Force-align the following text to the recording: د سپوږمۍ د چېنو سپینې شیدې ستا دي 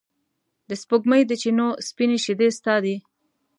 د 0.69 0.71
سپوږمۍ 0.81 1.21
د 1.27 1.31
چېنو 1.41 1.67
سپینې 1.87 2.17
شیدې 2.25 2.47
ستا 2.57 2.75
دي 2.85 2.95